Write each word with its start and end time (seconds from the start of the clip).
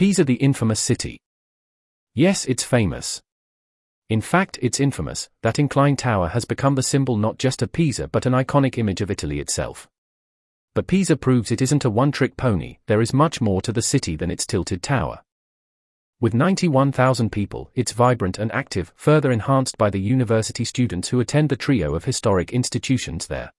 Pisa 0.00 0.24
the 0.24 0.36
infamous 0.36 0.80
city. 0.80 1.18
Yes, 2.14 2.46
it's 2.46 2.64
famous. 2.64 3.20
In 4.08 4.22
fact, 4.22 4.58
it's 4.62 4.80
infamous, 4.80 5.28
that 5.42 5.58
inclined 5.58 5.98
tower 5.98 6.28
has 6.28 6.46
become 6.46 6.74
the 6.74 6.82
symbol 6.82 7.18
not 7.18 7.36
just 7.36 7.60
of 7.60 7.70
Pisa 7.70 8.08
but 8.08 8.24
an 8.24 8.32
iconic 8.32 8.78
image 8.78 9.02
of 9.02 9.10
Italy 9.10 9.40
itself. 9.40 9.86
But 10.74 10.86
Pisa 10.86 11.18
proves 11.18 11.52
it 11.52 11.60
isn't 11.60 11.84
a 11.84 11.90
one 11.90 12.12
trick 12.12 12.38
pony, 12.38 12.78
there 12.86 13.02
is 13.02 13.12
much 13.12 13.42
more 13.42 13.60
to 13.60 13.72
the 13.72 13.82
city 13.82 14.16
than 14.16 14.30
its 14.30 14.46
tilted 14.46 14.82
tower. 14.82 15.20
With 16.18 16.32
91,000 16.32 17.30
people, 17.30 17.70
it's 17.74 17.92
vibrant 17.92 18.38
and 18.38 18.50
active, 18.52 18.94
further 18.96 19.30
enhanced 19.30 19.76
by 19.76 19.90
the 19.90 20.00
university 20.00 20.64
students 20.64 21.10
who 21.10 21.20
attend 21.20 21.50
the 21.50 21.56
trio 21.56 21.94
of 21.94 22.06
historic 22.06 22.52
institutions 22.52 23.26
there. 23.26 23.52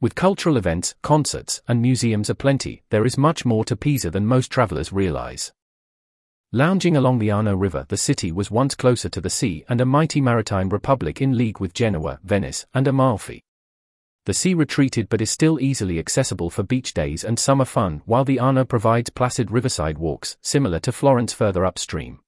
With 0.00 0.14
cultural 0.14 0.56
events, 0.56 0.94
concerts, 1.02 1.62
and 1.68 1.80
museums 1.80 2.28
aplenty, 2.28 2.82
there 2.90 3.06
is 3.06 3.16
much 3.16 3.44
more 3.44 3.64
to 3.64 3.76
Pisa 3.76 4.10
than 4.10 4.26
most 4.26 4.50
travelers 4.50 4.92
realize. 4.92 5.52
Lounging 6.52 6.96
along 6.96 7.18
the 7.18 7.30
Arno 7.30 7.56
River, 7.56 7.86
the 7.88 7.96
city 7.96 8.30
was 8.30 8.50
once 8.50 8.74
closer 8.74 9.08
to 9.08 9.20
the 9.20 9.30
sea 9.30 9.64
and 9.68 9.80
a 9.80 9.84
mighty 9.86 10.20
maritime 10.20 10.68
republic 10.68 11.20
in 11.20 11.36
league 11.36 11.58
with 11.58 11.74
Genoa, 11.74 12.20
Venice, 12.22 12.66
and 12.74 12.86
Amalfi. 12.86 13.42
The 14.26 14.34
sea 14.34 14.54
retreated 14.54 15.08
but 15.08 15.20
is 15.20 15.30
still 15.30 15.60
easily 15.60 15.98
accessible 15.98 16.48
for 16.50 16.62
beach 16.62 16.94
days 16.94 17.24
and 17.24 17.38
summer 17.38 17.64
fun, 17.64 18.02
while 18.06 18.24
the 18.24 18.40
Arno 18.40 18.64
provides 18.64 19.10
placid 19.10 19.50
riverside 19.50 19.98
walks, 19.98 20.36
similar 20.40 20.80
to 20.80 20.92
Florence 20.92 21.32
further 21.32 21.64
upstream. 21.64 22.20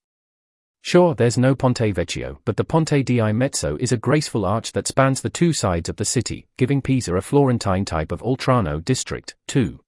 Sure, 0.81 1.13
there's 1.13 1.37
no 1.37 1.53
Ponte 1.53 1.93
Vecchio, 1.93 2.37
but 2.45 2.55
the 2.55 2.63
Ponte 2.63 3.03
di 3.03 3.31
Mezzo 3.31 3.77
is 3.79 3.91
a 3.91 3.97
graceful 3.97 4.45
arch 4.45 4.71
that 4.71 4.87
spans 4.87 5.21
the 5.21 5.29
two 5.29 5.51
sides 5.51 5.89
of 5.89 5.97
the 5.97 6.05
city, 6.05 6.47
giving 6.57 6.81
Pisa 6.81 7.15
a 7.15 7.21
Florentine 7.21 7.83
type 7.83 8.11
of 8.11 8.21
Oltrarno 8.21 8.83
district, 8.83 9.35
too. 9.47 9.79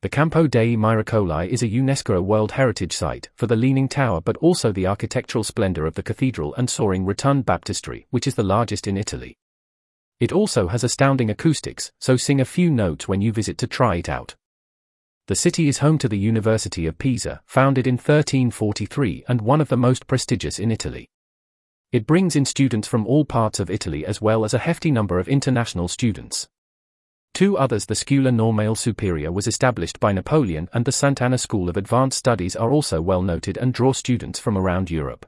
The 0.00 0.08
Campo 0.08 0.46
dei 0.46 0.76
Miracoli 0.76 1.48
is 1.48 1.64
a 1.64 1.68
UNESCO 1.68 2.22
World 2.22 2.52
Heritage 2.52 2.92
Site 2.92 3.30
for 3.34 3.48
the 3.48 3.56
Leaning 3.56 3.88
Tower 3.88 4.20
but 4.20 4.36
also 4.36 4.70
the 4.70 4.86
architectural 4.86 5.42
splendor 5.42 5.86
of 5.86 5.94
the 5.94 6.04
cathedral 6.04 6.54
and 6.54 6.70
soaring 6.70 7.04
rotund 7.04 7.44
baptistry, 7.44 8.06
which 8.10 8.28
is 8.28 8.36
the 8.36 8.44
largest 8.44 8.86
in 8.86 8.96
Italy. 8.96 9.36
It 10.20 10.30
also 10.30 10.68
has 10.68 10.84
astounding 10.84 11.30
acoustics, 11.30 11.90
so 12.00 12.16
sing 12.16 12.40
a 12.40 12.44
few 12.44 12.70
notes 12.70 13.08
when 13.08 13.20
you 13.20 13.32
visit 13.32 13.58
to 13.58 13.66
try 13.66 13.96
it 13.96 14.08
out. 14.08 14.36
The 15.28 15.36
city 15.36 15.68
is 15.68 15.80
home 15.80 15.98
to 15.98 16.08
the 16.08 16.16
University 16.16 16.86
of 16.86 16.96
Pisa, 16.96 17.42
founded 17.44 17.86
in 17.86 17.96
1343 17.96 19.24
and 19.28 19.42
one 19.42 19.60
of 19.60 19.68
the 19.68 19.76
most 19.76 20.06
prestigious 20.06 20.58
in 20.58 20.70
Italy. 20.70 21.10
It 21.92 22.06
brings 22.06 22.34
in 22.34 22.46
students 22.46 22.88
from 22.88 23.06
all 23.06 23.26
parts 23.26 23.60
of 23.60 23.68
Italy 23.68 24.06
as 24.06 24.22
well 24.22 24.42
as 24.42 24.54
a 24.54 24.58
hefty 24.58 24.90
number 24.90 25.18
of 25.18 25.28
international 25.28 25.86
students. 25.86 26.48
Two 27.34 27.58
others 27.58 27.84
the 27.84 27.94
Scuola 27.94 28.32
Normale 28.32 28.74
Superiore 28.74 29.30
was 29.30 29.46
established 29.46 30.00
by 30.00 30.12
Napoleon 30.12 30.70
and 30.72 30.86
the 30.86 30.92
Sant'Anna 30.92 31.38
School 31.38 31.68
of 31.68 31.76
Advanced 31.76 32.18
Studies 32.18 32.56
are 32.56 32.72
also 32.72 33.02
well 33.02 33.20
noted 33.20 33.58
and 33.58 33.74
draw 33.74 33.92
students 33.92 34.38
from 34.38 34.56
around 34.56 34.90
Europe. 34.90 35.26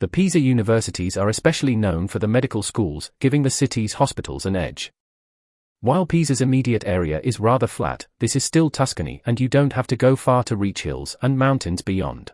The 0.00 0.08
Pisa 0.08 0.40
universities 0.40 1.16
are 1.16 1.28
especially 1.28 1.76
known 1.76 2.08
for 2.08 2.18
the 2.18 2.26
medical 2.26 2.64
schools, 2.64 3.12
giving 3.20 3.44
the 3.44 3.48
city's 3.50 3.92
hospitals 3.92 4.44
an 4.44 4.56
edge. 4.56 4.92
While 5.84 6.06
Pisa's 6.06 6.40
immediate 6.40 6.84
area 6.86 7.20
is 7.22 7.38
rather 7.38 7.66
flat, 7.66 8.06
this 8.18 8.34
is 8.34 8.42
still 8.42 8.70
Tuscany 8.70 9.20
and 9.26 9.38
you 9.38 9.48
don't 9.48 9.74
have 9.74 9.86
to 9.88 9.96
go 9.96 10.16
far 10.16 10.42
to 10.44 10.56
reach 10.56 10.80
hills 10.80 11.14
and 11.20 11.38
mountains 11.38 11.82
beyond. 11.82 12.32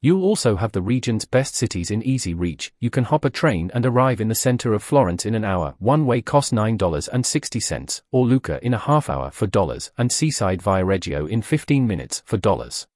You'll 0.00 0.24
also 0.24 0.56
have 0.56 0.72
the 0.72 0.80
region's 0.80 1.26
best 1.26 1.54
cities 1.54 1.90
in 1.90 2.02
easy 2.02 2.32
reach. 2.32 2.72
You 2.80 2.88
can 2.88 3.04
hop 3.04 3.26
a 3.26 3.28
train 3.28 3.70
and 3.74 3.84
arrive 3.84 4.18
in 4.18 4.28
the 4.28 4.34
center 4.34 4.72
of 4.72 4.82
Florence 4.82 5.26
in 5.26 5.34
an 5.34 5.44
hour. 5.44 5.74
One 5.78 6.06
way 6.06 6.22
costs 6.22 6.54
$9.60, 6.54 8.00
or 8.10 8.24
Lucca 8.26 8.58
in 8.64 8.72
a 8.72 8.78
half 8.78 9.10
hour 9.10 9.30
for 9.30 9.46
dollars, 9.46 9.92
and 9.98 10.10
Seaside 10.10 10.62
Viareggio 10.62 11.28
in 11.28 11.42
15 11.42 11.86
minutes 11.86 12.22
for 12.24 12.38
dollars. 12.38 12.86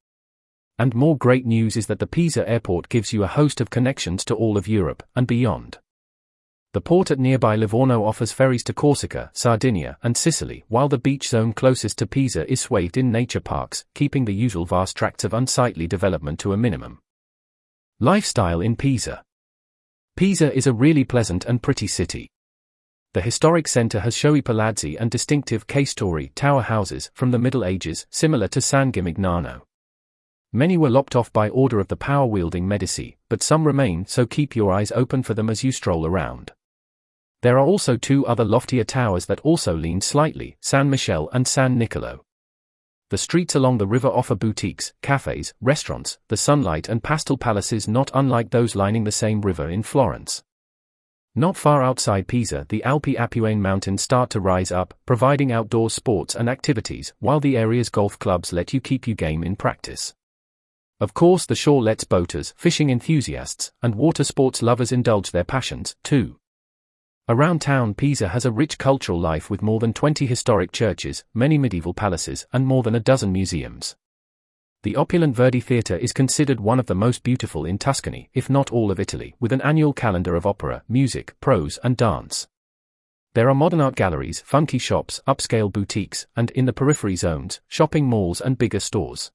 And 0.79 0.95
more 0.95 1.19
great 1.19 1.45
news 1.45 1.77
is 1.77 1.89
that 1.89 1.99
the 1.99 2.07
Pisa 2.07 2.49
airport 2.49 2.89
gives 2.89 3.13
you 3.13 3.23
a 3.23 3.27
host 3.27 3.61
of 3.61 3.69
connections 3.69 4.25
to 4.25 4.35
all 4.35 4.57
of 4.57 4.67
Europe 4.67 5.03
and 5.15 5.27
beyond. 5.27 5.79
The 6.79 6.83
port 6.83 7.11
at 7.11 7.19
nearby 7.19 7.57
Livorno 7.57 8.05
offers 8.05 8.31
ferries 8.31 8.63
to 8.63 8.73
Corsica, 8.73 9.33
Sardinia, 9.35 9.99
and 10.01 10.17
Sicily, 10.17 10.63
while 10.69 10.89
the 10.89 10.97
beach 10.97 11.29
zone 11.29 11.53
closest 11.53 11.99
to 11.99 12.07
Pisa 12.07 12.49
is 12.49 12.61
swathed 12.61 12.97
in 12.97 13.11
nature 13.11 13.41
parks, 13.41 13.85
keeping 13.97 14.25
the 14.25 14.33
usual 14.33 14.65
vast 14.65 14.97
tracts 14.97 15.25
of 15.25 15.35
unsightly 15.35 15.89
development 15.89 16.39
to 16.39 16.53
a 16.53 16.57
minimum. 16.57 17.01
Lifestyle 17.99 18.61
in 18.61 18.77
Pisa 18.77 19.25
Pisa 20.15 20.55
is 20.57 20.69
a 20.69 20.73
really 20.73 21.03
pleasant 21.03 21.45
and 21.47 21.61
pretty 21.61 21.89
city. 21.89 22.31
The 23.13 23.23
historic 23.23 23.67
center 23.67 23.99
has 23.99 24.17
showy 24.17 24.41
palazzi 24.41 24.97
and 25.01 25.11
distinctive 25.11 25.67
K-story 25.67 26.31
tower 26.37 26.63
houses 26.63 27.11
from 27.13 27.33
the 27.33 27.41
Middle 27.41 27.65
Ages, 27.65 28.07
similar 28.11 28.47
to 28.47 28.61
San 28.61 28.93
Gimignano. 28.93 29.63
Many 30.53 30.77
were 30.77 30.91
lopped 30.91 31.17
off 31.17 31.33
by 31.33 31.49
order 31.49 31.81
of 31.81 31.89
the 31.89 31.97
power-wielding 31.97 32.69
Medici, 32.69 33.19
but 33.29 33.43
some 33.43 33.67
remain 33.67 34.07
so 34.07 34.27
keep 34.27 34.55
your 34.55 34.73
eyes 34.73 34.93
open 34.93 35.25
for 35.25 35.35
them 35.35 35.51
as 35.51 35.65
you 35.65 35.73
stroll 35.73 36.07
around. 36.07 36.53
There 37.43 37.57
are 37.59 37.67
also 37.67 37.97
two 37.97 38.27
other 38.27 38.45
loftier 38.45 38.85
towers 38.85 39.27
that 39.27 39.41
also 39.41 39.77
lean 39.77 40.01
slightly, 40.01 40.57
San 40.61 40.91
Michele 40.91 41.29
and 41.33 41.47
San 41.47 41.79
Nicolo. 41.79 42.25
The 43.11 43.19
streets 43.19 43.55
along 43.55 43.79
the 43.79 43.87
river 43.87 44.09
offer 44.09 44.35
boutiques, 44.35 44.93
cafes, 45.03 45.55
restaurants, 45.61 46.19
the 46.29 46.37
sunlight 46.37 46.89
and 46.89 47.03
pastel 47.03 47.39
palaces 47.39 47.87
not 47.87 48.11
unlike 48.13 48.51
those 48.51 48.75
lining 48.75 49.05
the 49.05 49.13
same 49.13 49.41
river 49.41 49.71
in 49.71 49.83
Florence. 49.83 50.43
Not 51.35 51.57
far 51.57 51.83
outside 51.83 52.27
Pisa, 52.27 52.67
the 52.69 52.83
Alpi 52.85 53.17
Appuane 53.17 53.61
mountains 53.61 54.03
start 54.03 54.29
to 54.31 54.41
rise 54.41 54.73
up, 54.73 54.93
providing 55.07 55.53
outdoor 55.53 55.89
sports 55.89 56.35
and 56.35 56.51
activities, 56.51 57.15
while 57.21 57.39
the 57.39 57.57
area's 57.57 57.89
golf 57.89 58.19
clubs 58.19 58.53
let 58.53 58.75
you 58.75 58.81
keep 58.81 59.07
your 59.07 59.15
game 59.15 59.45
in 59.45 59.55
practice. 59.55 60.13
Of 61.01 61.15
course, 61.15 61.47
the 61.47 61.55
shore 61.55 61.81
lets 61.81 62.03
boaters, 62.03 62.53
fishing 62.57 62.91
enthusiasts, 62.91 63.71
and 63.81 63.95
water 63.95 64.25
sports 64.25 64.63
lovers 64.63 64.91
indulge 64.91 65.31
their 65.31 65.45
passions, 65.45 65.95
too. 66.03 66.41
Around 67.31 67.61
town, 67.61 67.93
Pisa 67.93 68.29
has 68.29 68.47
a 68.47 68.51
rich 68.51 68.79
cultural 68.79 69.21
life 69.21 69.51
with 69.51 69.61
more 69.61 69.79
than 69.81 69.93
20 69.93 70.25
historic 70.25 70.73
churches, 70.73 71.25
many 71.35 71.59
medieval 71.59 71.93
palaces, 71.93 72.47
and 72.55 72.67
more 72.67 72.83
than 72.83 72.95
a 72.95 73.01
dozen 73.01 73.33
museums. 73.33 73.97
The 74.83 74.97
opulent 74.97 75.37
Verdi 75.37 75.61
Theatre 75.61 75.99
is 75.99 76.15
considered 76.15 76.59
one 76.59 76.81
of 76.81 76.87
the 76.87 76.95
most 76.95 77.23
beautiful 77.23 77.67
in 77.67 77.77
Tuscany, 77.77 78.31
if 78.33 78.49
not 78.49 78.73
all 78.73 78.91
of 78.91 78.99
Italy, 78.99 79.35
with 79.39 79.53
an 79.53 79.61
annual 79.61 79.93
calendar 79.93 80.37
of 80.37 80.47
opera, 80.47 80.85
music, 80.89 81.35
prose, 81.39 81.79
and 81.85 81.99
dance. 81.99 82.49
There 83.35 83.51
are 83.51 83.55
modern 83.55 83.83
art 83.83 83.95
galleries, 83.95 84.41
funky 84.41 84.79
shops, 84.79 85.21
upscale 85.29 85.71
boutiques, 85.71 86.27
and 86.35 86.51
in 86.53 86.65
the 86.65 86.73
periphery 86.73 87.17
zones, 87.17 87.61
shopping 87.69 88.07
malls 88.07 88.41
and 88.41 88.57
bigger 88.57 88.81
stores. 88.81 89.33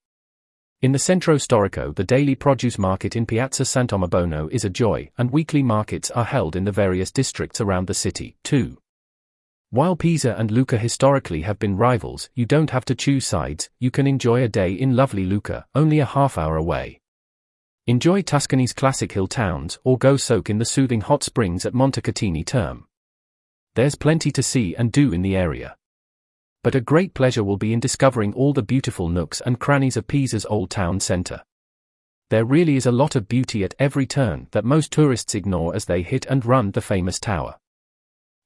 In 0.83 0.91
the 0.91 0.99
Centro 0.99 1.37
Storico, 1.37 1.95
the 1.95 2.03
daily 2.03 2.35
produce 2.35 2.77
market 2.77 3.15
in 3.15 3.25
Piazza 3.25 3.63
Sant'Omobono 3.63 4.51
is 4.51 4.65
a 4.65 4.69
joy, 4.69 5.09
and 5.17 5.31
weekly 5.31 5.63
markets 5.63 6.11
are 6.11 6.25
held 6.25 6.57
in 6.57 6.65
the 6.65 6.73
various 6.73 7.09
districts 7.09 7.61
around 7.61 7.87
the 7.87 7.93
city, 7.93 8.35
too. 8.43 8.77
While 9.69 9.95
Pisa 9.95 10.35
and 10.37 10.51
Lucca 10.51 10.77
historically 10.77 11.43
have 11.43 11.57
been 11.57 11.77
rivals, 11.77 12.29
you 12.35 12.45
don't 12.45 12.71
have 12.71 12.83
to 12.83 12.95
choose 12.95 13.25
sides, 13.25 13.69
you 13.79 13.91
can 13.91 14.07
enjoy 14.07 14.43
a 14.43 14.49
day 14.49 14.73
in 14.73 14.93
lovely 14.93 15.23
Lucca, 15.23 15.65
only 15.73 15.99
a 15.99 16.05
half 16.05 16.37
hour 16.37 16.57
away. 16.57 16.99
Enjoy 17.87 18.21
Tuscany's 18.21 18.73
classic 18.73 19.13
hill 19.13 19.27
towns, 19.27 19.79
or 19.85 19.97
go 19.97 20.17
soak 20.17 20.49
in 20.49 20.57
the 20.57 20.65
soothing 20.65 20.99
hot 20.99 21.23
springs 21.23 21.65
at 21.65 21.73
Montecatini 21.73 22.45
Terme. 22.45 22.87
There's 23.75 23.95
plenty 23.95 24.31
to 24.31 24.43
see 24.43 24.75
and 24.75 24.91
do 24.91 25.13
in 25.13 25.21
the 25.21 25.37
area 25.37 25.77
but 26.63 26.75
a 26.75 26.81
great 26.81 27.13
pleasure 27.13 27.43
will 27.43 27.57
be 27.57 27.73
in 27.73 27.79
discovering 27.79 28.33
all 28.33 28.53
the 28.53 28.63
beautiful 28.63 29.09
nooks 29.09 29.41
and 29.41 29.59
crannies 29.59 29.97
of 29.97 30.07
Pisa's 30.07 30.45
old 30.47 30.69
town 30.69 30.99
centre. 30.99 31.43
There 32.29 32.45
really 32.45 32.77
is 32.77 32.85
a 32.85 32.91
lot 32.91 33.15
of 33.15 33.27
beauty 33.27 33.63
at 33.63 33.75
every 33.77 34.05
turn 34.05 34.47
that 34.51 34.65
most 34.65 34.91
tourists 34.91 35.35
ignore 35.35 35.75
as 35.75 35.85
they 35.85 36.01
hit 36.01 36.25
and 36.25 36.45
run 36.45 36.71
the 36.71 36.81
famous 36.81 37.19
tower. 37.19 37.59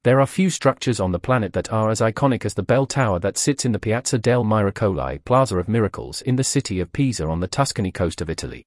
There 0.04 0.20
are 0.20 0.28
few 0.28 0.50
structures 0.50 1.00
on 1.00 1.12
the 1.12 1.20
planet 1.20 1.54
that 1.54 1.72
are 1.72 1.90
as 1.90 2.02
iconic 2.02 2.44
as 2.44 2.54
the 2.54 2.64
bell 2.64 2.86
tower 2.86 3.20
that 3.20 3.38
sits 3.38 3.66
in 3.66 3.72
the 3.72 3.80
Piazza 3.80 4.18
del 4.18 4.44
Miracoli 4.44 5.24
Plaza 5.24 5.58
of 5.58 5.68
Miracles 5.68 6.22
in 6.22 6.38
the 6.38 6.44
city 6.44 6.80
of 6.80 6.92
Pisa 6.92 7.28
on 7.28 7.40
the 7.40 7.48
Tuscany 7.48 7.92
coast 7.92 8.22
of 8.22 8.30
Italy. 8.30 8.66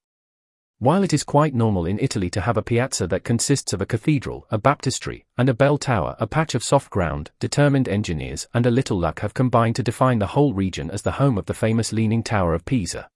While 0.82 1.02
it 1.02 1.12
is 1.12 1.24
quite 1.24 1.54
normal 1.54 1.84
in 1.84 1.98
Italy 1.98 2.30
to 2.30 2.40
have 2.40 2.56
a 2.56 2.62
piazza 2.62 3.06
that 3.08 3.22
consists 3.22 3.74
of 3.74 3.82
a 3.82 3.86
cathedral, 3.86 4.46
a 4.50 4.56
baptistry, 4.56 5.26
and 5.36 5.46
a 5.50 5.52
bell 5.52 5.76
tower, 5.76 6.16
a 6.18 6.26
patch 6.26 6.54
of 6.54 6.64
soft 6.64 6.88
ground, 6.88 7.30
determined 7.38 7.86
engineers, 7.86 8.48
and 8.54 8.64
a 8.64 8.70
little 8.70 8.98
luck 8.98 9.20
have 9.20 9.34
combined 9.34 9.76
to 9.76 9.82
define 9.82 10.20
the 10.20 10.28
whole 10.28 10.54
region 10.54 10.90
as 10.90 11.02
the 11.02 11.12
home 11.20 11.36
of 11.36 11.44
the 11.44 11.52
famous 11.52 11.92
Leaning 11.92 12.22
Tower 12.22 12.54
of 12.54 12.64
Pisa. 12.64 13.10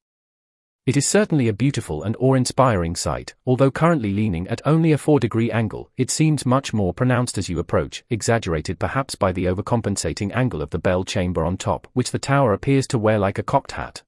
It 0.84 0.94
is 0.94 1.08
certainly 1.08 1.48
a 1.48 1.54
beautiful 1.54 2.02
and 2.02 2.14
awe-inspiring 2.20 2.96
sight, 2.96 3.34
although 3.46 3.70
currently 3.70 4.12
leaning 4.12 4.46
at 4.48 4.60
only 4.66 4.92
a 4.92 4.98
4-degree 4.98 5.50
angle, 5.50 5.90
it 5.96 6.10
seems 6.10 6.44
much 6.44 6.74
more 6.74 6.92
pronounced 6.92 7.38
as 7.38 7.48
you 7.48 7.58
approach, 7.58 8.04
exaggerated 8.10 8.78
perhaps 8.78 9.14
by 9.14 9.32
the 9.32 9.46
overcompensating 9.46 10.36
angle 10.36 10.60
of 10.60 10.68
the 10.68 10.78
bell 10.78 11.02
chamber 11.02 11.46
on 11.46 11.56
top, 11.56 11.88
which 11.94 12.10
the 12.10 12.18
tower 12.18 12.52
appears 12.52 12.86
to 12.88 12.98
wear 12.98 13.18
like 13.18 13.38
a 13.38 13.42
cocked 13.42 13.72
hat. 13.72 14.02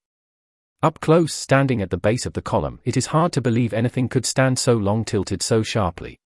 Up 0.82 1.00
close, 1.00 1.32
standing 1.32 1.80
at 1.80 1.88
the 1.88 1.96
base 1.96 2.26
of 2.26 2.34
the 2.34 2.42
column, 2.42 2.80
it 2.84 2.98
is 2.98 3.06
hard 3.06 3.32
to 3.32 3.40
believe 3.40 3.72
anything 3.72 4.10
could 4.10 4.26
stand 4.26 4.58
so 4.58 4.74
long 4.74 5.06
tilted 5.06 5.42
so 5.42 5.62
sharply. 5.62 6.20